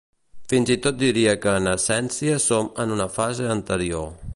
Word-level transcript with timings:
Fins 0.53 0.71
i 0.75 0.77
tot 0.85 0.97
diria 1.01 1.35
que 1.45 1.53
en 1.59 1.69
essència 1.75 2.41
som 2.49 2.75
en 2.87 2.97
una 2.97 3.11
fase 3.21 3.51
anterior. 3.61 4.15